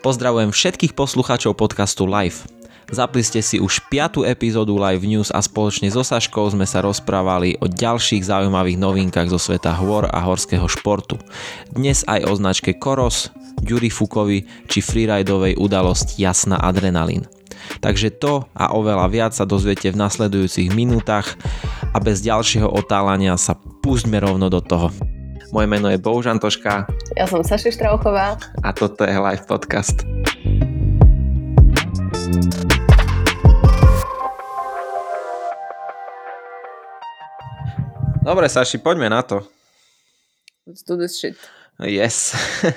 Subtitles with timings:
[0.00, 2.48] Pozdravujem všetkých poslucháčov podcastu Live.
[2.88, 4.24] Zapli ste si už 5.
[4.24, 9.36] epizódu Live News a spoločne so Saškou sme sa rozprávali o ďalších zaujímavých novinkách zo
[9.36, 11.20] sveta hôr a horského športu.
[11.68, 13.28] Dnes aj o značke Koros,
[13.60, 17.28] Jury Fukovi či freeridovej udalosti Jasná adrenalín.
[17.84, 21.36] Takže to a oveľa viac sa dozviete v nasledujúcich minútach
[21.92, 23.52] a bez ďalšieho otálania sa
[23.84, 24.88] pustme rovno do toho.
[25.50, 26.86] Moje meno je Bohužan Toška.
[27.18, 28.38] Ja som Saši Štrauchová.
[28.62, 30.06] A toto je Live Podcast.
[38.22, 39.42] Dobre, Saši, poďme na to.
[40.70, 41.34] Let's do this shit.
[41.82, 42.30] Yes.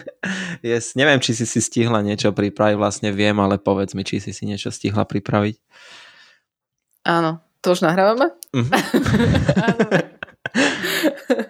[0.66, 0.98] yes.
[0.98, 4.49] Neviem, či si si stihla niečo pripraviť, vlastne viem, ale povedz mi, či si si
[4.49, 5.62] niečo stihla pripraviť.
[7.05, 7.38] Áno.
[7.62, 8.34] To už nahrávame?
[10.54, 11.43] Mm-hmm.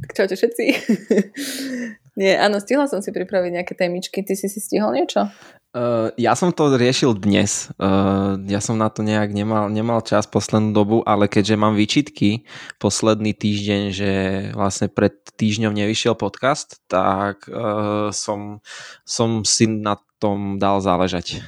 [0.00, 0.64] Tak čaute všetci.
[2.20, 4.20] Nie, áno, stihla som si pripraviť nejaké témičky.
[4.20, 5.32] Ty si si stihol niečo?
[5.72, 7.72] Uh, ja som to riešil dnes.
[7.80, 12.44] Uh, ja som na to nejak nemal, nemal čas poslednú dobu, ale keďže mám výčitky
[12.76, 14.10] posledný týždeň, že
[14.52, 18.60] vlastne pred týždňom nevyšiel podcast, tak uh, som,
[19.08, 21.40] som si na tom dal záležať.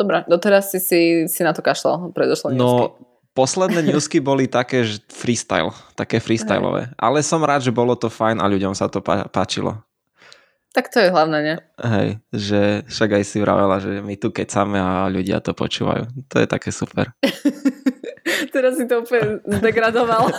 [0.00, 2.96] Dobre, doteraz si, si, si na to kašľal predošlo No,
[3.34, 6.94] posledné newsky boli také že freestyle, také freestyleové.
[6.96, 9.82] Ale som rád, že bolo to fajn a ľuďom sa to páčilo.
[10.74, 11.56] Tak to je hlavné, nie?
[11.78, 12.60] Hej, že
[12.90, 16.10] však aj si vravela, že my tu kecame a ľudia to počúvajú.
[16.26, 17.14] To je také super.
[18.54, 20.34] Teraz si to úplne zdegradoval.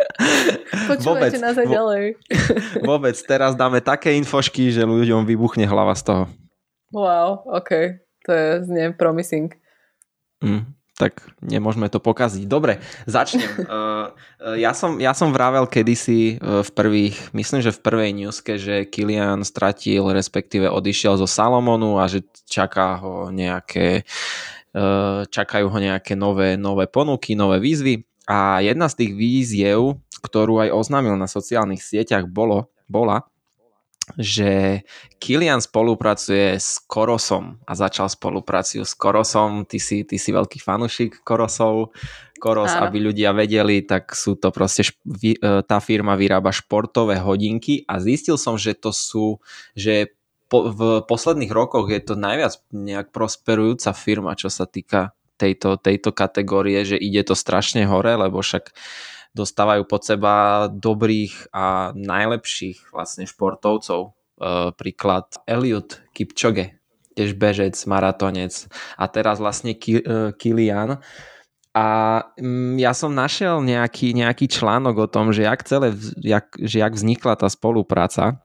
[0.90, 2.02] Počúvajte nás aj ďalej.
[2.82, 6.24] vôbec, teraz dáme také infošky, že ľuďom vybuchne hlava z toho.
[6.90, 8.00] Wow, ok.
[8.26, 9.54] To je znie promising.
[10.40, 12.44] Mm tak nemôžeme to pokaziť.
[12.44, 13.48] Dobre, začnem.
[13.64, 14.12] Uh,
[14.64, 18.84] ja, som, ja som vravel kedysi uh, v prvých, myslím, že v prvej newske, že
[18.84, 24.04] Kilian stratil, respektíve odišiel zo Salomonu a že čaká ho nejaké
[24.76, 28.04] uh, čakajú ho nejaké nové, nové ponuky, nové výzvy.
[28.28, 33.26] A jedna z tých výziev, ktorú aj oznámil na sociálnych sieťach, bolo, bola,
[34.18, 34.82] že
[35.22, 39.64] Kilian spolupracuje s Korosom a začal spolupráciu s Korosom.
[39.64, 41.94] Ty si, ty si veľký fanušik Korosov.
[42.42, 42.90] Koros, Áno.
[42.90, 44.90] aby ľudia vedeli, tak sú to proste,
[45.22, 49.38] e, tá firma vyrába športové hodinky a zistil som, že to sú,
[49.78, 50.10] že
[50.50, 56.10] po, v posledných rokoch je to najviac nejak prosperujúca firma, čo sa týka tejto, tejto
[56.10, 58.74] kategórie, že ide to strašne hore, lebo však
[59.32, 64.00] dostávajú pod seba dobrých a najlepších vlastne športovcov.
[64.08, 64.10] E,
[64.76, 66.76] príklad Eliud Kipchoge,
[67.16, 68.68] tiež bežec, maratonec
[69.00, 71.00] a teraz vlastne Ki, e, Kilian.
[71.72, 71.86] A
[72.36, 76.92] mm, ja som našiel nejaký, nejaký článok o tom, že jak, celé, jak, že jak
[76.92, 78.44] vznikla tá spolupráca.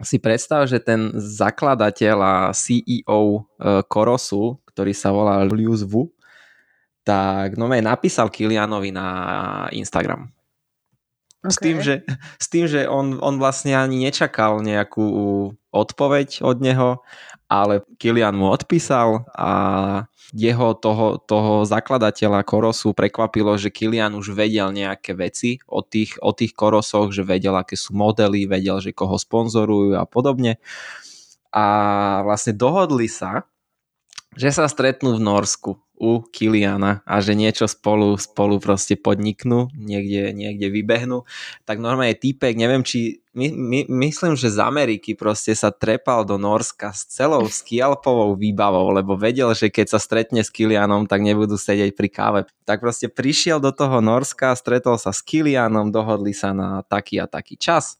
[0.00, 3.40] Si predstav, že ten zakladateľ a CEO e,
[3.84, 6.08] Korosu, ktorý sa volá Lius Wu,
[7.08, 9.08] tak no napísal Kilianovi na
[9.72, 10.28] Instagram.
[11.40, 11.48] Okay.
[11.48, 11.94] S tým, že,
[12.36, 15.06] s tým, že on, on vlastne ani nečakal nejakú
[15.72, 16.90] odpoveď od neho,
[17.48, 19.50] ale Kilian mu odpísal a
[20.36, 26.36] jeho toho, toho zakladateľa Korosu prekvapilo, že Kilian už vedel nejaké veci o tých, o
[26.36, 30.60] tých Korosoch, že vedel, aké sú modely, vedel, že koho sponzorujú a podobne.
[31.48, 31.64] A
[32.28, 33.48] vlastne dohodli sa,
[34.36, 40.30] že sa stretnú v Norsku u Kiliana a že niečo spolu, spolu proste podniknú, niekde,
[40.30, 41.26] niekde vybehnú,
[41.66, 46.38] tak normálne týpek, neviem či, my, my, myslím, že z Ameriky proste sa trepal do
[46.38, 51.58] Norska s celou skialpovou výbavou, lebo vedel, že keď sa stretne s Kilianom, tak nebudú
[51.58, 52.40] sedieť pri káve.
[52.64, 57.26] Tak proste prišiel do toho Norska, stretol sa s Kilianom, dohodli sa na taký a
[57.26, 57.98] taký čas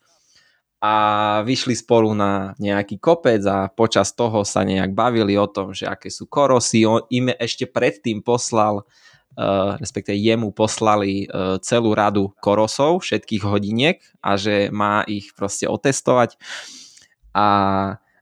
[0.79, 0.95] a
[1.43, 6.07] vyšli spolu na nejaký kopec a počas toho sa nejak bavili o tom, že aké
[6.07, 6.87] sú korosy.
[6.87, 13.99] On im ešte predtým poslal, uh, respektíve jemu poslali uh, celú radu korosov, všetkých hodiniek
[14.23, 16.39] a že má ich proste otestovať.
[17.35, 17.47] A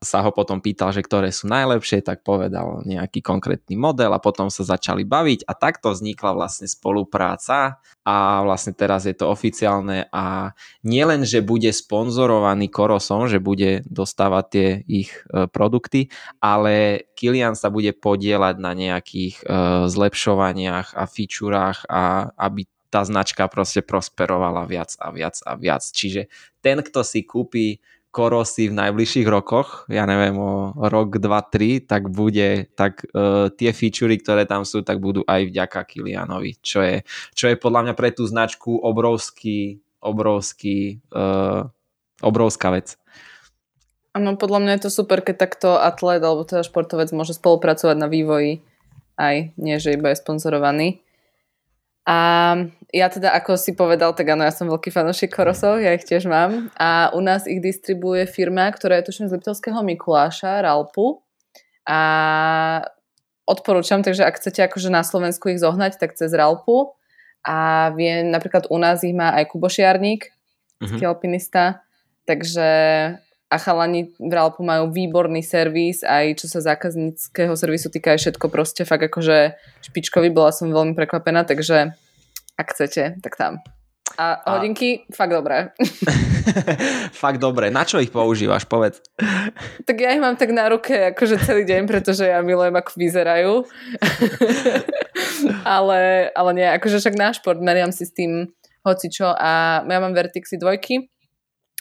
[0.03, 4.53] sa ho potom pýtal, že ktoré sú najlepšie, tak povedal nejaký konkrétny model a potom
[4.53, 10.55] sa začali baviť a takto vznikla vlastne spolupráca a vlastne teraz je to oficiálne a
[10.87, 17.73] nielen, že bude sponzorovaný Korosom, že bude dostávať tie ich e, produkty, ale Kilian sa
[17.73, 19.45] bude podielať na nejakých e,
[19.91, 25.83] zlepšovaniach a featurách a aby tá značka proste prosperovala viac a viac a viac.
[25.83, 26.31] Čiže
[26.63, 27.83] ten, kto si kúpi
[28.17, 33.77] Korosy v najbližších rokoch, ja neviem, o rok, dva, tri, tak bude, tak uh, tie
[33.77, 37.05] featurey, ktoré tam sú, tak budú aj vďaka Kilianovi, čo je,
[37.37, 41.69] čo je podľa mňa pre tú značku obrovský, obrovský, uh,
[42.25, 42.97] obrovská vec.
[44.17, 48.09] Áno, podľa mňa je to super, keď takto atlet alebo teda športovec môže spolupracovať na
[48.09, 48.65] vývoji
[49.21, 51.05] aj, nie že iba je sponzorovaný.
[52.07, 52.17] A
[52.95, 56.31] ja teda, ako si povedal, tak áno, ja som veľký fanúšik korosov, ja ich tiež
[56.31, 56.71] mám.
[56.79, 61.19] A u nás ich distribuje firma, ktorá je tuším z Liptovského Mikuláša, Ralpu.
[61.83, 61.99] A
[63.43, 66.95] odporúčam, takže ak chcete akože na Slovensku ich zohnať, tak cez Ralpu.
[67.43, 70.31] A viem, napríklad u nás ich má aj Kubošiarník,
[70.83, 71.03] mm-hmm.
[71.07, 71.83] alpinista.
[72.27, 72.67] Takže
[73.57, 78.53] a chalani v Ralpu majú výborný servis, aj čo sa zákazníckého servisu týka, aj všetko
[78.53, 81.97] proste fakt akože špičkový, bola som veľmi prekvapená, takže
[82.61, 83.65] ak chcete, tak tam.
[84.17, 85.13] A hodinky, a...
[85.13, 85.75] fakt dobré.
[87.25, 87.75] fakt dobré.
[87.75, 89.03] Na čo ich používaš, povedz?
[89.83, 93.53] Tak ja ich mám tak na ruke akože celý deň, pretože ja milujem, ako vyzerajú.
[95.77, 98.47] ale, ale nie, akože však na šport meriam si s tým
[98.87, 101.11] hocičo a ja mám Vertixy dvojky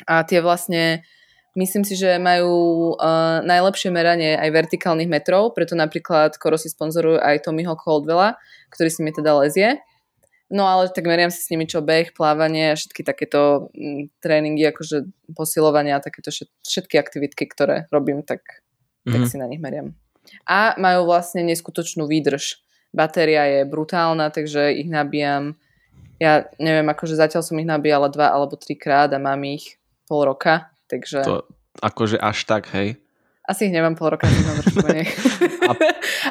[0.10, 1.06] a tie vlastne
[1.56, 2.52] Myslím si, že majú
[3.00, 8.36] uh, najlepšie meranie aj vertikálnych metrov, preto napríklad si sponzorujú aj Tommyho Coldwella,
[8.76, 9.80] ktorý si mi teda lezie.
[10.52, 14.20] No ale tak meriam si s nimi čo beh, plávanie a všetky takéto m, mm,
[14.20, 16.28] tréningy, akože posilovania a takéto
[16.62, 19.14] všetky aktivitky, ktoré robím, tak, mm-hmm.
[19.16, 19.30] tak mhm.
[19.32, 19.96] si na nich meriam.
[20.44, 22.60] A majú vlastne neskutočnú výdrž.
[22.92, 25.56] Batéria je brutálna, takže ich nabíjam.
[26.20, 30.75] Ja neviem, akože zatiaľ som ich nabíjala dva alebo trikrát a mám ich pol roka
[30.88, 31.26] Takže...
[31.26, 31.46] To
[31.82, 32.96] akože až tak, hej?
[33.46, 35.06] Asi ich nemám pol roka, trošku menej.
[35.70, 35.70] A,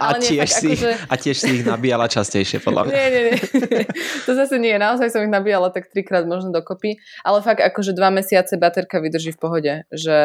[0.10, 0.90] a, nie, tiež si, akože...
[1.06, 2.92] a tiež si ich nabíjala častejšie, podľa mňa.
[2.92, 3.36] Nie, nie, nie.
[4.26, 4.74] To zase nie.
[4.74, 6.98] Naozaj som ich nabíjala tak trikrát možno dokopy.
[7.22, 9.72] Ale fakt akože dva mesiace baterka vydrží v pohode.
[9.94, 10.18] Že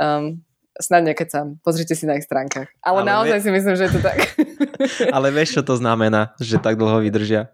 [0.00, 0.40] um,
[0.80, 1.60] snad nekecam.
[1.60, 2.72] Pozrite si na ich stránkach.
[2.80, 3.44] Ale, ale naozaj vie...
[3.44, 4.18] si myslím, že je to tak.
[5.16, 7.52] Ale vieš, čo to znamená, že tak dlho vydržia?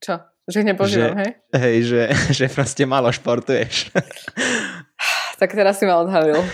[0.00, 0.24] Čo?
[0.48, 1.30] Že ich nepožívam, hej?
[1.54, 2.02] Hej, že,
[2.42, 3.92] že proste malo športuješ.
[5.40, 6.36] Tak teraz si ma odhalil.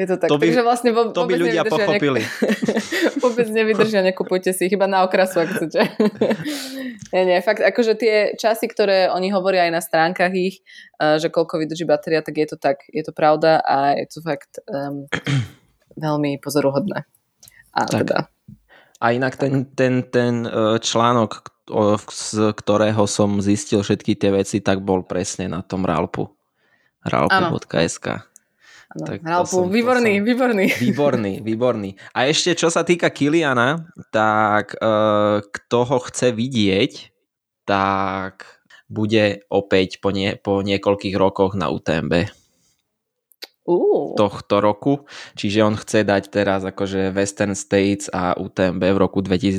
[0.00, 0.26] Je to tak.
[0.26, 2.24] To by, Takže vlastne vo, to by ľudia pochopili.
[2.24, 2.28] Ne,
[3.22, 5.86] vôbec nevydržia, nekupujte si ich, iba na okrasu, ak chcete.
[7.14, 10.66] nie, nie, fakt, akože tie časy, ktoré oni hovoria aj na stránkach ich,
[10.98, 14.18] uh, že koľko vydrží batéria, tak je to tak, je to pravda a je to
[14.24, 15.06] fakt um,
[16.04, 17.06] veľmi pozoruhodné.
[17.76, 18.08] A tak.
[18.08, 18.18] teda.
[18.98, 21.44] A inak ten, ten, ten e, článok,
[22.08, 26.33] z ktorého som zistil všetky tie veci, tak bol presne na tom Ralpu
[27.04, 28.06] ralpu.sk.
[28.94, 30.26] Tak Ralpu, výborný, som...
[30.26, 30.66] výborný.
[30.86, 31.90] Výborný, výborný.
[32.14, 37.10] A ešte čo sa týka Kiliana, tak uh, kto ho chce vidieť,
[37.66, 38.46] tak
[38.86, 42.30] bude opäť po, nie, po niekoľkých rokoch na UTMB.
[43.64, 44.12] Uh.
[44.12, 45.08] tohto roku.
[45.40, 49.56] Čiže on chce dať teraz akože Western States a UTMB v roku 2022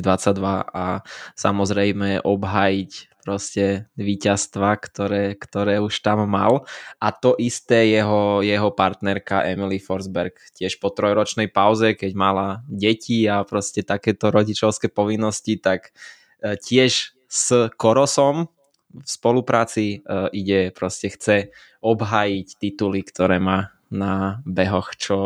[0.62, 1.02] a
[1.34, 6.62] samozrejme obhajiť proste víťazstva, ktoré, ktoré už tam mal.
[7.02, 13.26] A to isté jeho, jeho partnerka Emily Forsberg tiež po trojročnej pauze, keď mala deti
[13.26, 15.90] a proste takéto rodičovské povinnosti, tak
[16.38, 18.46] e, tiež s Korosom
[18.94, 21.50] v spolupráci e, ide, proste chce
[21.82, 25.18] obhajiť tituly, ktoré má na behoch, čo,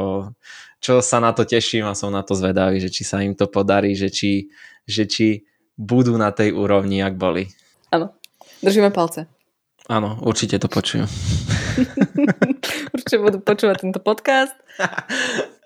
[0.80, 3.44] čo sa na to teším a som na to zvedavý, že či sa im to
[3.44, 4.48] podarí, že či,
[4.88, 5.28] že či
[5.80, 7.48] budú na tej úrovni, ak boli.
[7.90, 8.14] Áno,
[8.62, 9.26] držíme palce.
[9.90, 11.10] Áno, určite to počujú.
[12.94, 14.54] určite budú počúvať tento podcast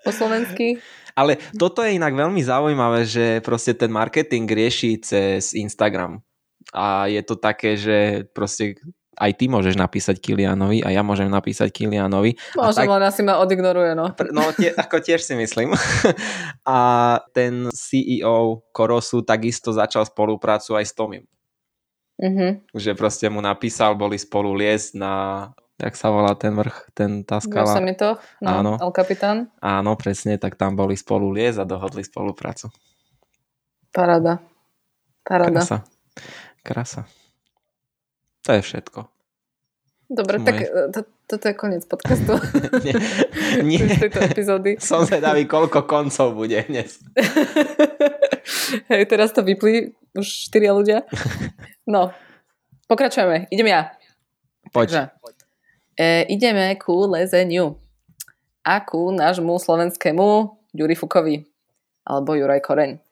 [0.01, 0.81] po slovensky.
[1.13, 6.25] Ale toto je inak veľmi zaujímavé, že proste ten marketing rieši cez Instagram.
[6.73, 8.81] A je to také, že proste
[9.15, 12.35] aj ty môžeš napísať Kilianovi a ja môžem napísať Kilianovi.
[12.57, 12.91] Môžem, tak...
[12.91, 14.11] len asi ma odignoruje, no.
[14.33, 15.71] No, tie, ako tiež si myslím.
[16.67, 16.79] a
[17.31, 21.23] ten CEO Korosu takisto začal spoluprácu aj s Tomim.
[22.15, 22.71] Mm-hmm.
[22.71, 25.13] Že proste mu napísal, boli spolu liesť na
[25.75, 27.83] jak sa volá ten vrch, ten tá skala.
[27.83, 28.71] mi to, no, áno.
[28.79, 29.51] El Capitán.
[29.59, 32.71] Áno, presne, tak tam boli spolu liesť a dohodli spoluprácu.
[33.91, 34.39] Parada.
[35.23, 35.59] Parada.
[35.59, 35.77] Krasa.
[36.63, 37.01] Krasa.
[38.47, 38.99] To je všetko.
[40.05, 42.37] Dobre, tak e, to, toto je koniec podcastu.
[42.85, 42.93] nie,
[43.69, 43.81] nie.
[43.81, 44.71] tejto epizódy.
[44.77, 47.01] Som zvedavý, koľko koncov bude dnes.
[48.93, 51.09] Hej, teraz to vyplí už štyria ľudia.
[51.85, 52.09] No,
[52.89, 53.45] pokračujeme.
[53.53, 53.93] Idem ja.
[54.73, 54.89] Poď.
[54.89, 55.01] Takže,
[55.99, 57.77] e, ideme ku lezeniu.
[58.65, 61.45] A ku nášmu slovenskému Juri Fukovi.
[62.05, 63.04] Alebo Juraj Koreň.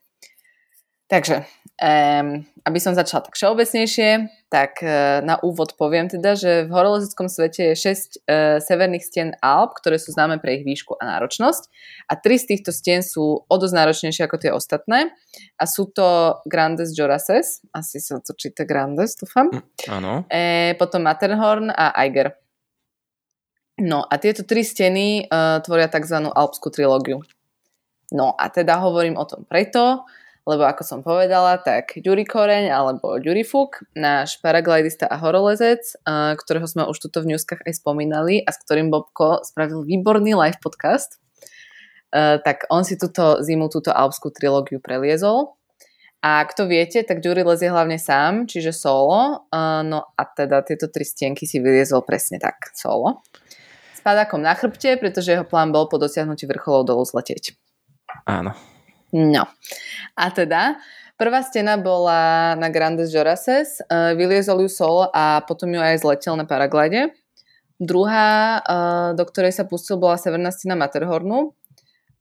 [1.13, 1.45] Takže,
[1.77, 7.29] um, aby som začala tak všeobecnejšie, tak uh, na úvod poviem teda, že v horolezickom
[7.29, 11.69] svete je 6 uh, severných stien Alp, ktoré sú známe pre ich výšku a náročnosť.
[12.09, 15.13] A tri z týchto stien sú o dosť náročnejšie ako tie ostatné.
[15.61, 19.53] A sú to Grandes Jorases, asi sa to číta Grandes, dúfam.
[19.53, 19.61] Mm,
[19.93, 20.13] áno.
[20.33, 22.33] E, potom Matterhorn a Eiger.
[23.77, 26.25] No a tieto tri steny uh, tvoria tzv.
[26.33, 27.21] alpskú trilógiu.
[28.09, 30.09] No a teda hovorím o tom preto,
[30.43, 35.79] lebo ako som povedala, tak Ďuri Koreň alebo Ďuri Fuk, náš paraglidista a horolezec,
[36.35, 40.59] ktorého sme už tuto v newskách aj spomínali a s ktorým Bobko spravil výborný live
[40.59, 41.17] podcast,
[42.13, 45.55] tak on si túto zimu, túto alpskú trilógiu preliezol.
[46.23, 49.43] A kto viete, tak Ďuri lezie hlavne sám, čiže solo.
[49.83, 53.23] No a teda tieto tri stienky si vyliezol presne tak, solo.
[53.91, 57.55] S padákom na chrbte, pretože jeho plán bol po dosiahnutí vrcholov dolu zletieť.
[58.23, 58.55] Áno.
[59.13, 59.45] No.
[60.17, 60.81] A teda,
[61.21, 66.33] prvá stena bola na Grandes Jorases, uh, vyliezol ju solo a potom ju aj zletel
[66.33, 67.13] na paraglide.
[67.77, 71.53] Druhá, uh, do ktorej sa pustil, bola severná stena Matterhornu,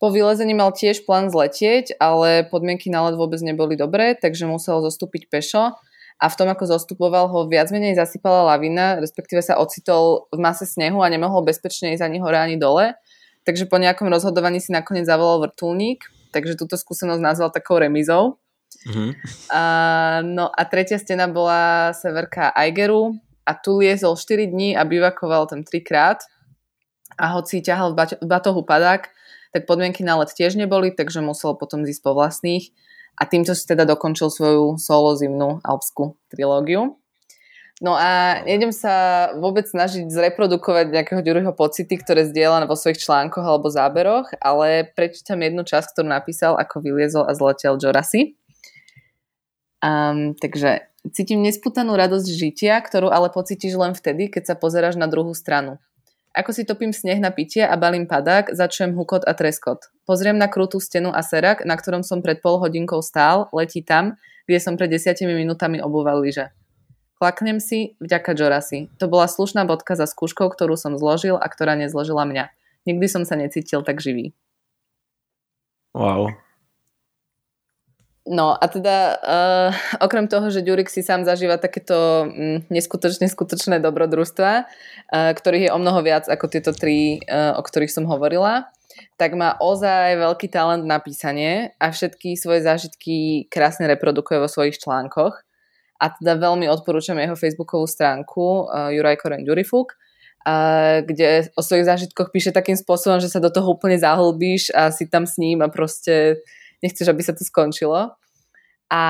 [0.03, 4.83] po vylezení mal tiež plán zletieť, ale podmienky na let vôbec neboli dobré, takže musel
[4.83, 5.79] zostúpiť pešo
[6.19, 10.67] a v tom, ako zostupoval, ho viac menej zasypala lavina, respektíve sa ocitol v mase
[10.67, 12.99] snehu a nemohol bezpečne ísť ani hore, ani dole.
[13.47, 16.03] Takže po nejakom rozhodovaní si nakoniec zavolal vrtulník,
[16.33, 18.41] takže túto skúsenosť nazval takou remizou.
[18.89, 19.11] Mm-hmm.
[19.53, 19.63] A,
[20.25, 25.61] no a tretia stena bola severka Aigeru a tu liezol 4 dní a bivakoval tam
[25.61, 26.25] trikrát
[27.21, 29.13] a hoci ťahal v batohu padák,
[29.53, 32.73] tak podmienky na let tiež neboli, takže musel potom zísť po vlastných
[33.21, 36.97] a týmto si teda dokončil svoju solo zimnú alpskú trilógiu.
[37.83, 43.43] No a nejdem sa vôbec snažiť zreprodukovať nejakého Ďuriho pocity, ktoré zdieľa vo svojich článkoch
[43.43, 48.39] alebo záberoch, ale prečítam jednu časť, ktorú napísal, ako vyliezol a zletel Jorasi.
[49.83, 55.11] Um, takže cítim nesputanú radosť žitia, ktorú ale pocítiš len vtedy, keď sa pozeráš na
[55.11, 55.83] druhú stranu.
[56.39, 59.91] Ako si topím sneh na pitie a balím padák, začujem hukot a treskot.
[60.07, 64.23] Pozriem na krutú stenu a serak, na ktorom som pred pol hodinkou stál, letí tam,
[64.47, 66.55] kde som pred desiatimi minútami obúval lyže.
[67.23, 68.91] Klaknem si, vďaka Jorasi.
[68.99, 72.51] To bola slušná bodka za skúškou, ktorú som zložil a ktorá nezložila mňa.
[72.83, 74.35] Nikdy som sa necítil tak živý.
[75.95, 76.35] Wow.
[78.27, 79.71] No a teda uh,
[80.03, 85.75] okrem toho, že Ďurik si sám zažíva takéto um, neskutočne skutočné dobrodružstva, uh, ktorých je
[85.75, 88.67] o mnoho viac ako tieto tri, uh, o ktorých som hovorila,
[89.15, 94.83] tak má ozaj veľký talent na písanie a všetky svoje zážitky krásne reprodukuje vo svojich
[94.83, 95.52] článkoch.
[96.03, 101.87] A teda veľmi odporúčam jeho facebookovú stránku uh, Juraj Koren Ďurifuk, uh, kde o svojich
[101.87, 105.63] zážitkoch píše takým spôsobom, že sa do toho úplne zahlbíš a si tam s ním
[105.63, 106.43] a proste
[106.83, 108.19] nechceš, aby sa to skončilo.
[108.93, 109.03] A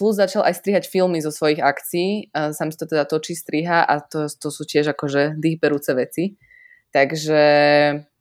[0.00, 2.32] plus začal aj strihať filmy zo svojich akcií.
[2.32, 6.40] Sam si to teda točí, striha a to, to sú tiež akože dýchberúce veci.
[6.88, 7.44] Takže,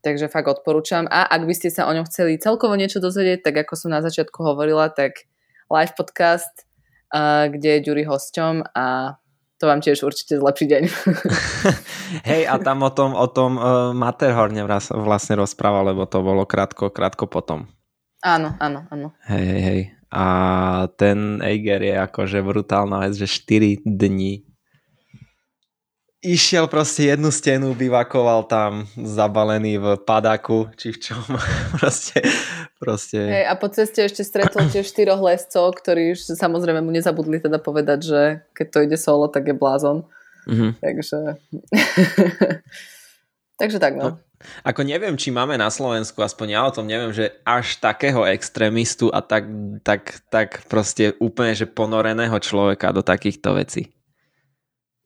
[0.03, 1.07] takže fakt odporúčam.
[1.07, 4.03] A ak by ste sa o ňom chceli celkovo niečo dozvedieť, tak ako som na
[4.03, 5.23] začiatku hovorila, tak
[5.71, 6.67] live podcast,
[7.49, 9.17] kde je Ďuri hosťom a
[9.59, 10.83] to vám tiež určite zlepší deň.
[12.31, 14.63] Hej, a tam o tom, o tom uh, Matterhorne
[14.95, 17.67] vlastne rozprával, lebo to bolo krátko, krátko potom.
[18.23, 19.11] Áno, áno, áno.
[19.27, 19.81] Hej, hej, hej.
[20.09, 20.25] A
[20.97, 24.48] ten Eiger je akože brutálna vec, že 4 dní
[26.19, 31.23] išiel proste jednu stenu, bivakoval tam zabalený v padaku, či v čom.
[31.79, 32.19] proste,
[32.79, 33.19] proste.
[33.19, 37.57] Hej, a po ceste ešte stretol tiež štyroch lescov, ktorí už samozrejme mu nezabudli teda
[37.59, 38.21] povedať, že
[38.51, 40.03] keď to ide solo, tak je blázon.
[40.47, 40.71] Mm-hmm.
[40.83, 41.19] Takže...
[43.59, 44.03] Takže tak, no.
[44.03, 44.11] no.
[44.63, 49.11] Ako neviem, či máme na Slovensku, aspoň ja o tom neviem, že až takého extrémistu
[49.11, 49.51] a tak,
[49.83, 53.91] tak, tak proste úplne, že ponoreného človeka do takýchto vecí.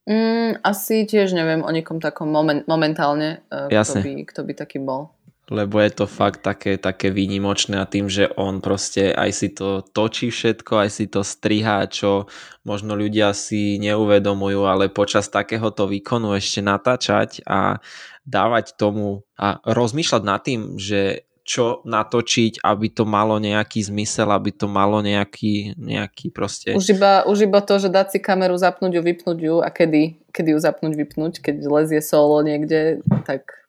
[0.03, 4.77] Mm, asi tiež neviem o nikom takom moment, momentálne, uh, kto, by, kto by taký
[4.83, 5.15] bol.
[5.51, 9.83] Lebo je to fakt také, také výnimočné a tým, že on proste aj si to
[9.83, 12.31] točí všetko, aj si to strihá, čo
[12.63, 17.83] možno ľudia si neuvedomujú, ale počas takéhoto výkonu ešte natáčať a
[18.23, 24.55] dávať tomu a rozmýšľať nad tým, že čo natočiť, aby to malo nejaký zmysel, aby
[24.55, 26.71] to malo nejaký, nejaký proste...
[26.71, 30.23] Už iba, už iba to, že dať si kameru, zapnúť ju, vypnúť ju a kedy,
[30.31, 33.67] kedy ju zapnúť, vypnúť, keď lezie solo niekde, tak...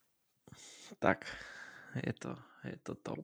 [1.02, 1.26] Tak,
[1.98, 3.20] je to, je to top.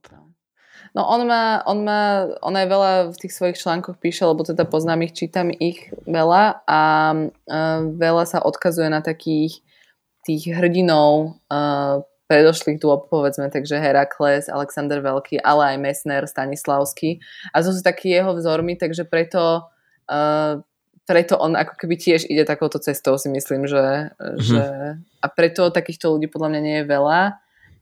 [0.95, 4.67] No on má, on má, on aj veľa v tých svojich článkoch píše, lebo teda
[4.67, 6.81] poznám ich, čítam ich veľa a
[7.15, 9.63] uh, veľa sa odkazuje na takých
[10.27, 17.19] tých hrdinov uh, predošlých dôb, povedzme, takže Herakles, Alexander Veľký, ale aj Messner, Stanislavský.
[17.51, 19.67] A to sú takí jeho vzormi, takže preto,
[20.07, 20.63] uh,
[21.11, 24.39] preto on ako keby tiež ide takouto cestou, si myslím, že, mm-hmm.
[24.39, 24.63] že
[25.19, 27.21] a preto takýchto ľudí podľa mňa nie je veľa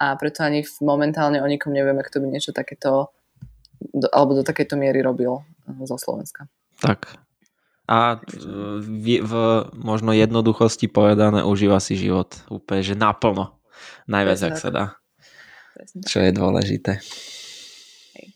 [0.00, 3.12] a preto ani momentálne o nikom nevieme, kto by niečo takéto
[3.78, 6.49] do, alebo do takejto miery robil eh, zo Slovenska.
[6.81, 7.21] Tak.
[7.88, 8.21] A
[8.85, 9.33] v, v
[9.73, 13.58] možno jednoduchosti povedané užíva si život úplne, že naplno.
[14.09, 14.85] Najviac, ak sa dá.
[15.77, 16.00] Presne.
[16.03, 16.93] Čo je dôležité.
[18.17, 18.27] Hej.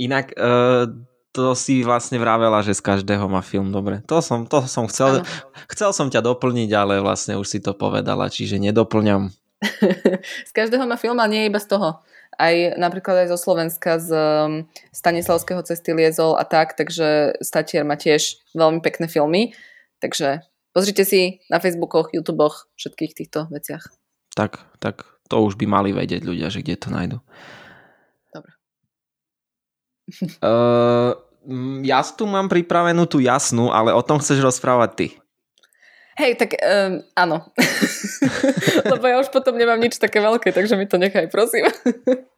[0.00, 0.88] Inak, uh,
[1.34, 4.00] to si vlastne vravela, že z každého má film dobre.
[4.06, 5.26] To som, to som chcel,
[5.66, 9.34] chcel som ťa doplniť, ale vlastne už si to povedala, čiže nedoplňam.
[10.48, 12.00] z každého má film, ale nie iba z toho.
[12.34, 17.94] Aj napríklad aj zo Slovenska, z um, Stanislavského cesty liezol a tak, takže Statier má
[17.98, 19.54] tiež veľmi pekné filmy.
[19.98, 20.42] Takže
[20.74, 24.03] pozrite si na Facebookoch, YouTubech, všetkých týchto veciach.
[24.34, 27.18] Tak, tak to už by mali vedieť ľudia, že kde to nájdu.
[28.30, 28.52] Dobre.
[30.44, 31.16] Uh,
[31.84, 35.06] ja tu mám pripravenú tú jasnú, ale o tom chceš rozprávať ty.
[36.14, 37.50] Hej, tak um, áno.
[38.92, 41.66] Lebo ja už potom nemám nič také veľké, takže mi to nechaj, prosím.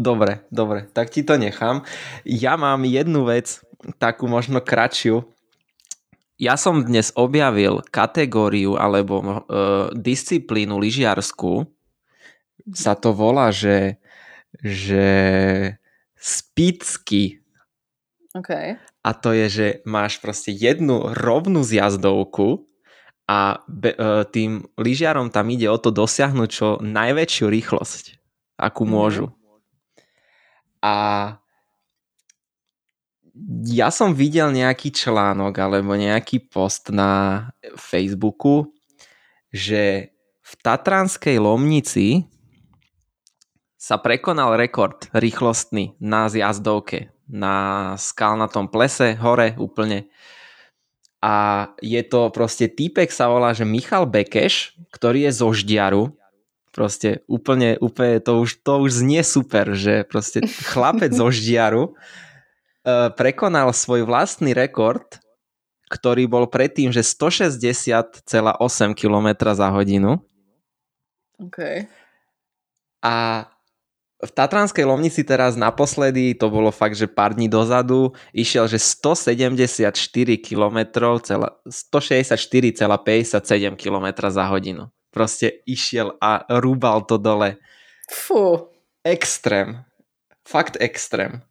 [0.00, 1.84] Dobre, dobre, tak ti to nechám.
[2.24, 3.60] Ja mám jednu vec,
[4.00, 5.28] takú možno kratšiu.
[6.40, 9.36] Ja som dnes objavil kategóriu alebo uh,
[9.92, 11.68] disciplínu lyžiarsku.
[12.72, 14.00] Sa to volá, že,
[14.56, 15.04] že
[16.16, 17.44] speedsky.
[18.32, 18.80] OK.
[18.80, 22.64] A to je, že máš proste jednu rovnú zjazdovku
[23.28, 28.16] a be, uh, tým lyžiarom tam ide o to dosiahnuť čo najväčšiu rýchlosť,
[28.56, 28.92] akú Mhm.
[28.96, 29.26] môžu.
[30.80, 30.96] A
[33.64, 38.72] ja som videl nejaký článok alebo nejaký post na Facebooku,
[39.50, 42.26] že v Tatranskej Lomnici
[43.80, 50.12] sa prekonal rekord rýchlostný na zjazdovke, na skalnatom plese, hore úplne.
[51.20, 56.12] A je to proste týpek sa volá, že Michal Bekeš, ktorý je zo Ždiaru,
[56.72, 61.96] proste úplne, úplne to, už, to už znie super, že proste chlapec zo Ždiaru
[63.14, 65.20] prekonal svoj vlastný rekord,
[65.90, 68.22] ktorý bol predtým, že 160,8
[68.94, 70.22] km za hodinu.
[71.40, 71.88] OK.
[73.02, 73.48] A
[74.20, 79.96] v Tatranskej Lomnici teraz naposledy, to bolo fakt, že pár dní dozadu, išiel, že 174
[80.38, 80.78] km,
[81.64, 84.92] 164,57 km za hodinu.
[85.10, 87.56] Proste išiel a rúbal to dole.
[88.12, 88.68] Fú.
[89.02, 89.82] Extrém.
[90.44, 91.42] Fakt extrém.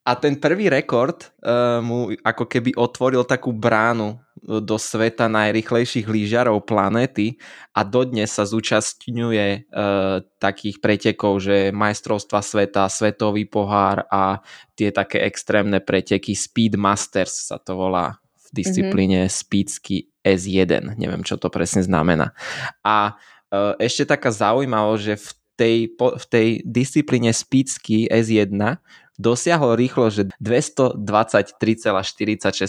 [0.00, 6.64] A ten prvý rekord uh, mu ako keby otvoril takú bránu do sveta najrychlejších lyžiarov
[6.64, 7.36] planéty
[7.76, 14.40] a dodnes sa zúčastňuje uh, takých pretekov, že majstrovstva sveta, svetový pohár a
[14.72, 18.16] tie také extrémne preteky Speed Masters sa to volá
[18.48, 19.36] v disciplíne mm-hmm.
[19.36, 20.96] Speedsky S1.
[20.96, 22.32] Neviem, čo to presne znamená.
[22.80, 23.20] A
[23.52, 25.28] uh, ešte taká zaujímavosť, že v
[25.60, 28.80] tej, po, v tej disciplíne Speedsky S1
[29.20, 31.60] dosiahol rýchlo, že 223,46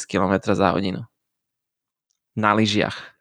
[0.04, 1.08] km za hodinu.
[2.36, 3.16] Na lyžiach.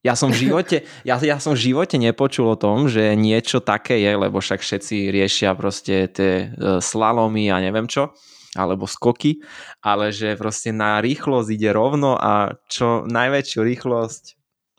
[0.00, 4.00] Ja som v živote, ja, ja som v živote nepočul o tom, že niečo také
[4.00, 8.14] je, lebo však všetci riešia proste tie slalomy a neviem čo,
[8.56, 9.44] alebo skoky,
[9.84, 14.24] ale že proste na rýchlosť ide rovno a čo najväčšiu rýchlosť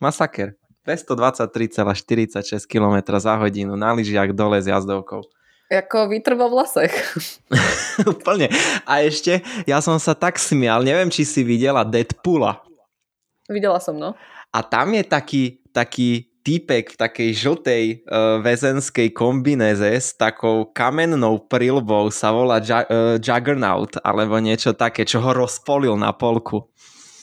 [0.01, 0.57] masaker.
[0.87, 5.19] 223,46 km za hodinu na lyžiach dole s jazdovkou.
[5.67, 6.91] Ako vítr vo vlasech.
[8.15, 8.47] Úplne.
[8.87, 12.63] A ešte, ja som sa tak smial, neviem, či si videla Deadpoola.
[13.51, 14.15] Videla som, no.
[14.55, 15.43] A tam je taký,
[15.75, 22.87] taký týpek v takej žltej uh, väzenskej kombinéze s takou kamennou prilbou sa volá ju-
[22.87, 26.71] uh, Juggernaut alebo niečo také, čo ho rozpolil na polku.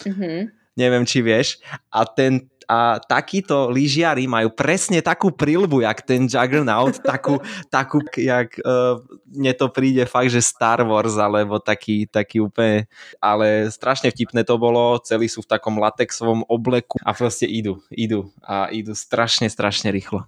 [0.04, 0.52] Mhm.
[0.74, 1.62] Neviem, či vieš.
[1.88, 8.56] A ten a takíto lyžiari majú presne takú prilbu, jak ten Juggernaut, takú, takú jak
[8.64, 12.88] uh, mne to príde fakt, že Star Wars, alebo taký, taký úplne,
[13.20, 18.32] ale strašne vtipné to bolo, celí sú v takom latexovom obleku a proste idú, idú
[18.40, 20.24] a idú strašne, strašne rýchlo.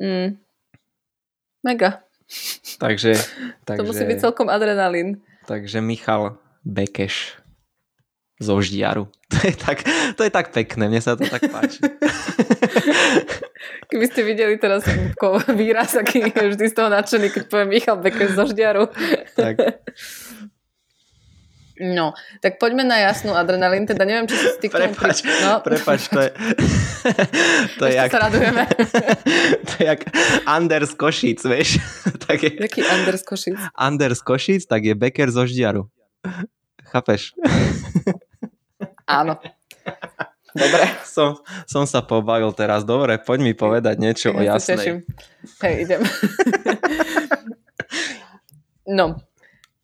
[0.00, 0.40] Mm.
[1.64, 2.04] Mega.
[2.80, 3.20] Takže,
[3.68, 5.20] takže, To musí byť celkom adrenalín.
[5.44, 7.43] takže Michal Bekeš
[8.40, 9.06] zo Ždiaru.
[9.34, 9.78] To je, tak,
[10.14, 11.82] to je tak pekné, mne sa to tak páči.
[13.90, 14.86] Keby ste videli teraz
[15.52, 18.88] výraz, aký je vždy z toho nadšený, keď poviem Michal Becker zo Ždiaru.
[19.34, 19.58] tak.
[21.74, 24.70] No, tak poďme na jasnú adrenalín, teda neviem, či si ty.
[24.70, 26.30] Prepač, pri- no, prepač, to je...
[27.82, 28.62] to je ešte jak, sa radujeme.
[29.66, 30.00] to je jak
[30.46, 31.82] Anders Košic, vieš?
[32.30, 33.58] tak je Jaký Anders Košic?
[33.74, 35.90] Anders Košic, tak je Becker zo Ždiaru.
[36.94, 37.34] Chápeš?
[39.10, 39.34] Áno.
[40.54, 40.82] Dobre.
[41.02, 42.86] Som, som sa pobavil teraz.
[42.86, 44.78] Dobre, poď mi povedať niečo o Ja sa jasnej.
[44.78, 44.96] teším.
[45.66, 46.00] Hej, idem.
[48.86, 49.18] no.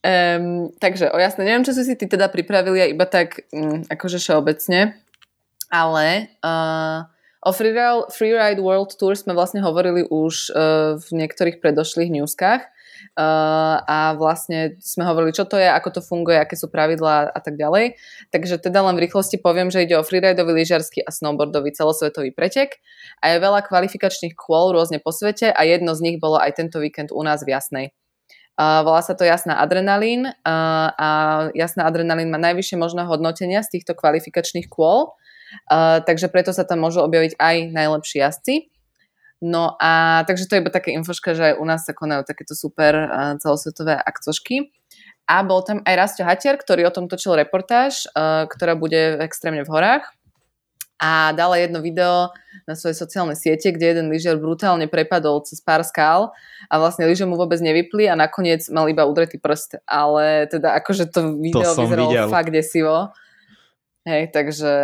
[0.00, 3.84] Um, takže o jasné, neviem, čo si si ty teda pripravili, ja iba tak um,
[3.84, 4.96] akože všeobecne,
[5.68, 7.04] ale uh,
[7.40, 12.64] O Freeride, Freeride World Tour sme vlastne hovorili už uh, v niektorých predošlých newskách
[13.86, 17.60] a vlastne sme hovorili, čo to je, ako to funguje, aké sú pravidlá a tak
[17.60, 17.98] ďalej.
[18.32, 22.80] Takže teda len v rýchlosti poviem, že ide o freerideový, lyžiarsky a snowboardový celosvetový pretek
[23.22, 26.80] a je veľa kvalifikačných kôl rôzne po svete a jedno z nich bolo aj tento
[26.80, 27.86] víkend u nás v Jasnej.
[28.60, 30.34] Uh, volá sa to Jasná adrenalín uh,
[30.92, 31.08] a
[31.56, 35.16] Jasná adrenalín má najvyššie možné hodnotenia z týchto kvalifikačných kôl
[35.66, 38.54] Uh, takže preto sa tam môžu objaviť aj najlepší jazdci.
[39.40, 42.52] No a takže to je iba také infoška, že aj u nás sa konajú takéto
[42.52, 44.68] super uh, celosvetové akcošky.
[45.24, 49.64] A bol tam aj Rastio Hatier, ktorý o tom točil reportáž, uh, ktorá bude extrémne
[49.64, 50.04] v horách.
[51.00, 52.28] A dala jedno video
[52.68, 56.28] na svoje sociálne siete, kde jeden lyžiar brutálne prepadol cez pár skál
[56.68, 59.80] a vlastne lyže mu vôbec nevypli a nakoniec mal iba udretý prst.
[59.88, 62.28] Ale teda akože to video to vyzeralo videl.
[62.28, 63.16] fakt desivo.
[64.10, 64.74] Hej, takže,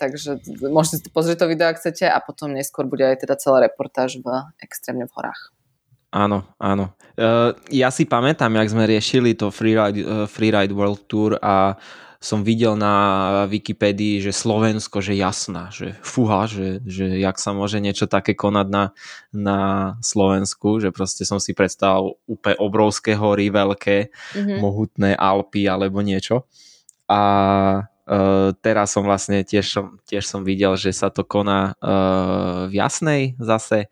[0.00, 0.40] takže
[0.72, 4.24] môžete si pozrieť to video, ak chcete a potom neskôr bude aj teda celá reportáž
[4.24, 4.26] v
[4.64, 5.52] extrémne v horách.
[6.08, 6.96] Áno, áno.
[7.14, 11.76] Uh, ja si pamätám, jak sme riešili to Freeride, uh, Freeride World Tour a
[12.20, 17.80] som videl na Wikipedii, že Slovensko, že jasná, že fuha, že, že jak sa môže
[17.80, 18.84] niečo také konať na,
[19.32, 19.60] na
[20.04, 24.58] Slovensku, že proste som si predstavil úplne obrovské hory, veľké, mm-hmm.
[24.60, 26.44] mohutné Alpy alebo niečo.
[27.08, 27.20] A
[28.10, 32.74] Uh, teraz som vlastne tiež som, tiež som videl, že sa to koná uh, v
[32.74, 33.86] Jasnej zase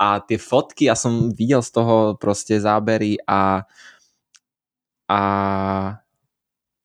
[0.00, 3.68] a tie fotky, ja som videl z toho proste zábery a
[5.08, 5.20] a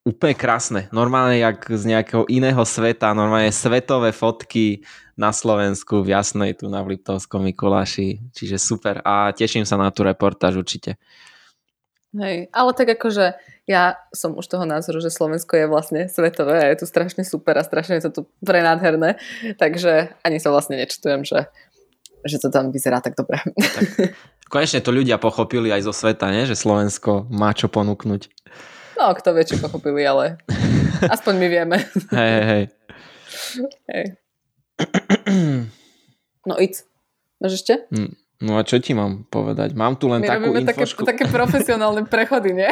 [0.04, 0.91] úplne krásne.
[0.91, 4.84] Normálne jak z nejakého iného sveta, normálne svetové fotky
[5.15, 8.19] na Slovensku v Jasnej, tu na Liptovskom Mikuláši.
[8.36, 11.00] Čiže super a teším sa na tú reportáž určite.
[12.13, 13.34] Hej, ale tak akože
[13.65, 17.58] ja som už toho názoru, že Slovensko je vlastne svetové a je tu strašne super
[17.58, 19.17] a strašne je to tu prenádherné,
[19.58, 21.49] takže ani sa vlastne nečutujem, že,
[22.21, 23.41] že to tam vyzerá tak dobre.
[23.41, 24.13] Tak,
[24.45, 26.45] konečne to ľudia pochopili aj zo sveta, nie?
[26.45, 28.30] že Slovensko má čo ponúknuť.
[28.93, 30.38] No, kto vie, či pochopili, ale
[31.17, 31.78] aspoň my vieme.
[32.13, 32.63] Hej, hej, hej.
[33.89, 34.06] hej.
[36.45, 36.84] No, ic.
[37.41, 37.89] Máš ešte?
[37.89, 38.13] Mm.
[38.43, 39.71] No a čo ti mám povedať?
[39.71, 41.08] Mám tu len My takú infošku.
[41.08, 42.67] Také, také profesionálne prechody, nie?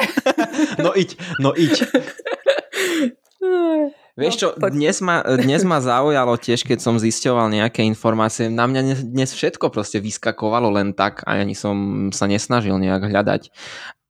[0.84, 1.88] no iď, no iď.
[4.20, 8.68] Vieš čo, no, dnes ma, dnes ma zaujalo tiež, keď som zisťoval nejaké informácie, na
[8.68, 13.48] mňa dnes všetko proste vyskakovalo len tak a ani som sa nesnažil nejak hľadať.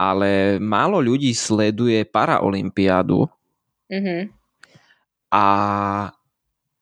[0.02, 3.30] Ale málo ľudí sleduje paraolympiádu
[3.93, 4.21] mm-hmm.
[5.30, 5.45] a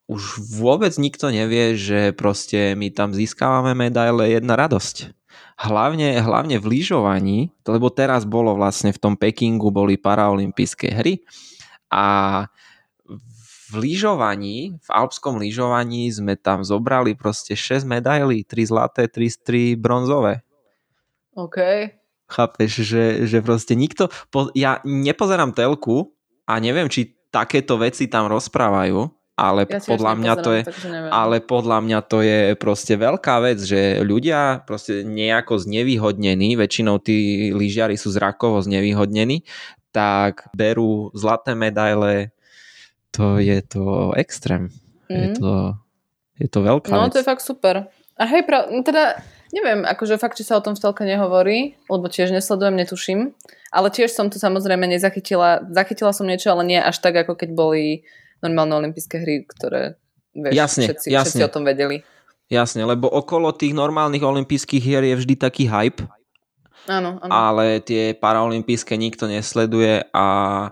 [0.09, 5.13] už vôbec nikto nevie, že proste my tam získávame medaile jedna radosť.
[5.61, 11.21] Hlavne, hlavne v lyžovaní, lebo teraz bolo vlastne v tom Pekingu boli paraolympijské hry
[11.93, 12.47] a
[13.69, 19.77] v lyžovaní, v alpskom lyžovaní sme tam zobrali proste 6 medailí, 3 zlaté, 3, 3
[19.77, 20.41] bronzové.
[21.37, 21.57] OK.
[22.25, 24.09] Chápeš, že, že proste nikto...
[24.33, 26.17] Po, ja nepozerám telku
[26.49, 30.61] a neviem, či takéto veci tam rozprávajú, ale ja podľa mňa to je,
[31.07, 37.49] ale podľa mňa to je proste veľká vec, že ľudia proste nejako znevýhodnení, väčšinou tí
[37.55, 39.47] lyžiari sú zrakovo znevýhodnení,
[39.95, 42.35] tak berú zlaté medaile,
[43.15, 44.69] to je to extrém.
[45.07, 45.15] Mm.
[45.15, 45.51] Je, to,
[46.37, 47.15] je to veľká No, vec.
[47.15, 47.89] to je fakt super.
[48.19, 49.23] A hej, pra, teda
[49.55, 53.33] neviem, akože fakt, či sa o tom v telke nehovorí, lebo tiež nesledujem, netuším,
[53.73, 57.49] ale tiež som to samozrejme nezachytila, zachytila som niečo, ale nie až tak, ako keď
[57.53, 58.05] boli
[58.39, 59.99] normálne olympijské hry, ktoré
[60.33, 61.27] vieš, jasne, všetci, jasne.
[61.27, 62.01] všetci o tom vedeli.
[62.49, 66.01] Jasne, lebo okolo tých normálnych olympijských hier je vždy taký hype.
[66.89, 67.29] Áno, áno.
[67.29, 70.27] Ale tie paraolympijské nikto nesleduje a
[70.65, 70.69] e,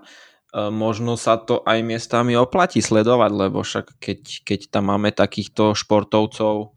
[0.73, 6.73] možno sa to aj miestami oplatí sledovať, lebo však keď, keď tam máme takýchto športovcov,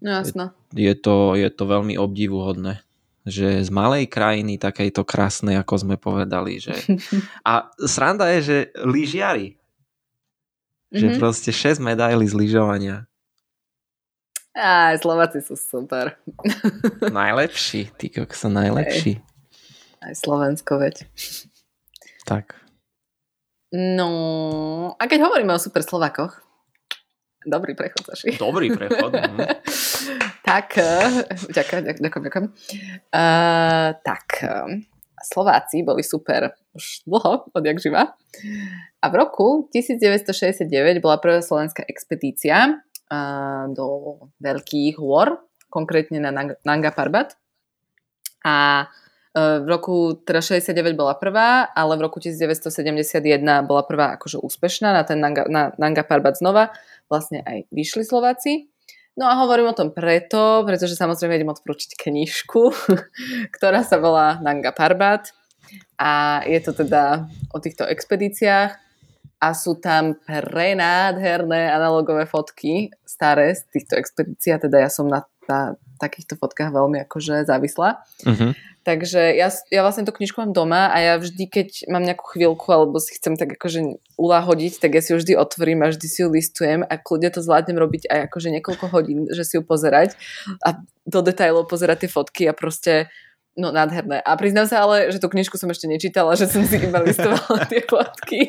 [0.00, 0.56] no, jasno.
[0.72, 2.80] Je, je, to, je to veľmi obdivuhodné
[3.22, 6.58] že z malej krajiny, takejto krásnej, ako sme povedali.
[6.58, 6.74] Že...
[7.50, 9.61] A sranda je, že lyžiari,
[10.92, 11.00] Mm-hmm.
[11.00, 11.18] Že mhm.
[11.18, 13.08] proste 6 medailí z lyžovania.
[14.52, 16.20] Á, Slováci sú super.
[17.08, 19.16] najlepší, ty sú najlepší.
[20.04, 21.08] Aj, aj Slovensko, veď.
[22.28, 22.60] Tak.
[23.72, 24.12] No,
[25.00, 26.44] a keď hovoríme o super Slovakoch,
[27.48, 28.36] dobrý prechod, Saši.
[28.36, 29.16] Dobrý prechod.
[29.16, 29.40] mm.
[30.44, 32.46] tak, eh, ďakujem, ďakujem, ďakujem.
[33.08, 34.91] Uh, tak, eh,
[35.22, 38.14] Slováci boli super už dlho, odjak živa.
[39.02, 40.68] A v roku 1969
[41.02, 42.82] bola prvá slovenská expedícia
[43.72, 43.86] do
[44.40, 45.36] veľkých hôr,
[45.68, 46.32] konkrétne na
[46.64, 47.36] Nanga Parbat.
[48.42, 54.40] A uh, v roku teda 69 bola prvá, ale v roku 1971 bola prvá akože
[54.40, 56.72] úspešná na ten Nanga, na Nanga Parbat znova.
[57.06, 58.71] Vlastne aj vyšli Slováci.
[59.12, 62.72] No a hovorím o tom preto, pretože samozrejme idem odporúčiť knižku,
[63.56, 65.36] ktorá sa volá Nanga Parbat
[66.00, 68.72] a je to teda o týchto expedíciách
[69.42, 75.28] a sú tam prenádherné analogové fotky staré z týchto expedícií a teda ja som na,
[75.44, 78.00] na takýchto fotkách veľmi akože závislá.
[78.24, 78.56] Uh-huh.
[78.82, 82.66] Takže ja, ja vlastne tú knižku mám doma a ja vždy, keď mám nejakú chvíľku
[82.66, 86.18] alebo si chcem tak akože uláhodiť, tak ja si ju vždy otvorím a vždy si
[86.26, 90.18] ju listujem a kľudne to zvládnem robiť aj akože niekoľko hodín, že si ju pozerať
[90.66, 93.06] a do detajlov pozerať tie fotky a proste
[93.52, 94.24] No, nádherné.
[94.24, 97.68] A priznám sa ale, že tú knižku som ešte nečítala, že som si iba listovala
[97.68, 98.48] tie fotky.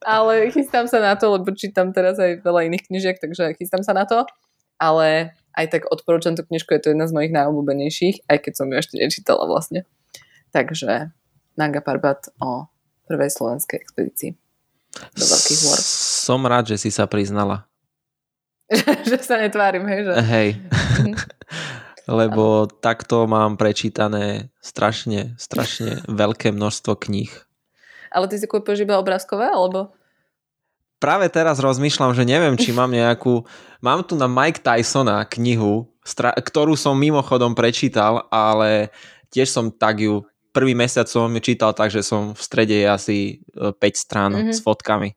[0.00, 3.92] ale chystám sa na to, lebo čítam teraz aj veľa iných knižiek, takže chystám sa
[3.92, 4.24] na to.
[4.80, 8.70] Ale aj tak odporúčam tú knižku, je to jedna z mojich najobľúbenejších, aj keď som
[8.70, 9.82] ju ešte nečítala vlastne.
[10.54, 11.10] Takže
[11.58, 12.70] Nanga Parbat o
[13.10, 14.30] prvej slovenskej expedícii
[15.18, 15.78] do veľkých hôr.
[15.82, 17.66] Som rád, že si sa priznala.
[19.08, 20.00] že sa netvárim, hej?
[20.06, 20.12] Že...
[20.22, 20.48] Hej.
[21.02, 21.14] Mhm.
[22.08, 27.28] Lebo takto mám prečítané strašne, strašne veľké množstvo kníh.
[28.08, 29.92] Ale ty si kúpeš iba obrázkové, alebo?
[30.98, 33.46] Práve teraz rozmýšľam, že neviem, či mám nejakú...
[33.78, 35.86] Mám tu na Mike Tysona knihu,
[36.42, 38.90] ktorú som mimochodom prečítal, ale
[39.30, 40.26] tiež som tak ju...
[40.50, 44.54] Prvý mesiac som ju čítal tak, že som v strede asi 5 e, strán mm-hmm.
[44.54, 45.14] s fotkami.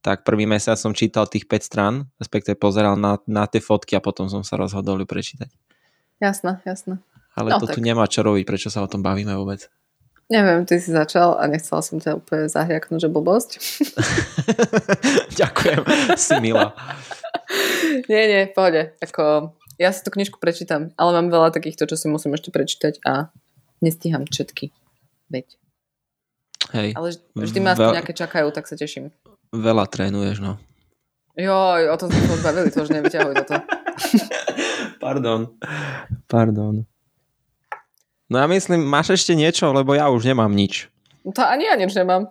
[0.00, 4.00] Tak prvý mesiac som čítal tých 5 strán, respektíve pozeral na, na tie fotky a
[4.00, 5.52] potom som sa rozhodol ju prečítať.
[6.16, 6.96] Jasné, jasné.
[7.36, 7.76] Ale no, to tak.
[7.76, 9.68] tu nemá čo robiť, prečo sa o tom bavíme vôbec.
[10.30, 13.50] Neviem, ty si začal a nechcela som ťa úplne zahriaknúť, že blbosť.
[15.42, 15.82] Ďakujem,
[16.14, 16.70] si milá.
[18.10, 18.94] nie, nie, pohode.
[19.02, 23.02] Ako, ja si tú knižku prečítam, ale mám veľa takýchto, čo si musím ešte prečítať
[23.02, 23.34] a
[23.82, 24.70] nestíham všetky.
[25.34, 25.58] Veď.
[26.78, 26.94] Hej.
[26.94, 27.98] Ale vždy ma Veľ...
[27.98, 29.10] nejaké čakajú, tak sa teším.
[29.50, 30.62] Veľa trénuješ, no.
[31.34, 33.54] Joj, o tom sme už bavili, to už nevyťahuj toto.
[35.02, 35.58] Pardon.
[36.30, 36.86] Pardon.
[38.30, 40.86] No ja myslím, máš ešte niečo, lebo ja už nemám nič.
[41.26, 42.30] To ani ja nič nemám.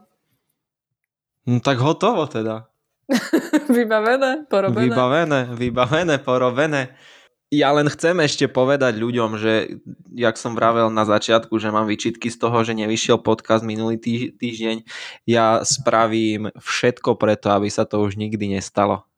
[1.43, 2.71] No tak hotovo teda.
[3.67, 4.87] vybavené, porobené.
[4.87, 6.95] Vybavené, vybavené, porobené.
[7.49, 9.81] Ja len chcem ešte povedať ľuďom, že
[10.13, 13.97] jak som vravel na začiatku, že mám vyčitky z toho, že nevyšiel podcast minulý
[14.37, 14.85] týždeň,
[15.25, 19.08] ja spravím všetko preto, aby sa to už nikdy nestalo.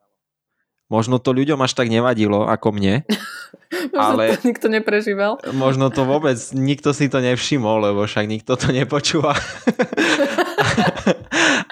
[0.91, 3.07] Možno to ľuďom až tak nevadilo ako mne.
[3.95, 5.39] ale to nikto neprežíval.
[5.55, 9.31] Možno to vôbec nikto si to nevšimol, lebo však nikto to nepočúva.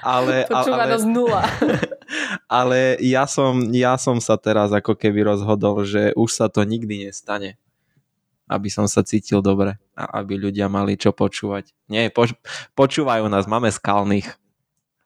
[0.00, 1.44] ale, Počúvanosť ale, nula.
[2.48, 7.04] ale ja som, ja som sa teraz ako keby rozhodol, že už sa to nikdy
[7.04, 7.60] nestane.
[8.48, 11.70] Aby som sa cítil dobre a aby ľudia mali čo počúvať.
[11.86, 12.34] Nie, poč-
[12.72, 14.26] počúvajú nás, máme skalných.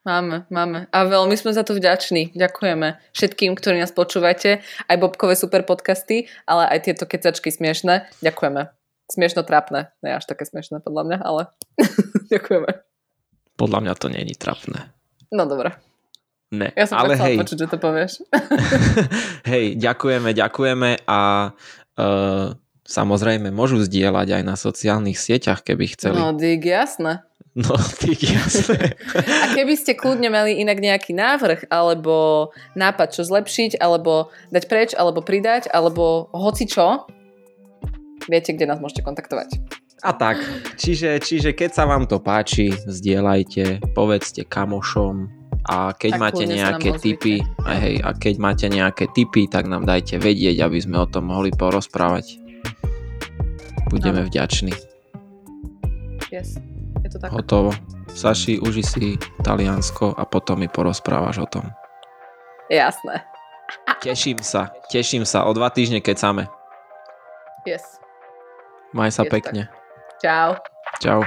[0.04, 0.84] Máme, máme.
[0.92, 2.36] A veľmi sme za to vďační.
[2.36, 4.60] Ďakujeme všetkým, ktorí nás počúvate.
[4.60, 8.12] Aj Bobkové super podcasty, ale aj tieto kecačky smiešné.
[8.20, 8.68] Ďakujeme.
[9.08, 9.96] Smiešno trápne.
[10.04, 11.42] Ne až také smiešné podľa mňa, ale
[12.36, 12.84] ďakujeme.
[13.56, 14.92] Podľa mňa to není trapné.
[15.32, 15.72] No dobre.
[16.52, 17.40] Ne, ja som ale hej.
[17.40, 18.28] počuť, že to povieš.
[19.50, 22.52] hej, ďakujeme, ďakujeme a uh,
[22.84, 26.20] samozrejme môžu zdieľať aj na sociálnych sieťach, keby chceli.
[26.20, 27.24] No, dig, jasné.
[27.54, 28.98] No, ty jasné.
[29.14, 34.90] A keby ste kľudne mali inak nejaký návrh, alebo nápad, čo zlepšiť, alebo dať preč,
[34.90, 37.06] alebo pridať, alebo hoci čo,
[38.26, 39.62] viete, kde nás môžete kontaktovať.
[40.02, 40.42] A tak,
[40.82, 45.30] čiže, čiže keď sa vám to páči, zdieľajte, povedzte kamošom
[45.70, 49.86] a keď tak máte nejaké tipy, a hej, a keď máte nejaké tipy, tak nám
[49.86, 52.36] dajte vedieť, aby sme o tom mohli porozprávať.
[53.94, 54.28] Budeme ano.
[54.28, 54.74] vďační.
[56.34, 56.73] Yes
[57.14, 57.30] to tak.
[57.30, 57.70] Hotovo.
[58.10, 59.06] Saši, uži si
[59.46, 61.64] Taliansko a potom mi porozprávaš o tom.
[62.66, 63.22] Jasné.
[64.02, 65.46] Teším sa, teším sa.
[65.46, 66.44] O dva týždne keď same.
[67.64, 68.02] Yes.
[68.92, 69.62] Maj sa yes, pekne.
[69.66, 70.20] Tak.
[70.20, 70.50] Čau.
[71.00, 71.20] Čau.